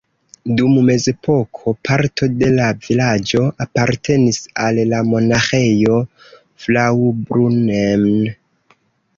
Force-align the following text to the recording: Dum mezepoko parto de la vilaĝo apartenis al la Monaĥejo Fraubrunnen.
Dum 0.59 0.77
mezepoko 0.85 1.73
parto 1.89 2.29
de 2.39 2.49
la 2.55 2.69
vilaĝo 2.87 3.43
apartenis 3.67 4.41
al 4.65 4.81
la 4.95 5.03
Monaĥejo 5.11 6.01
Fraubrunnen. 6.65 8.11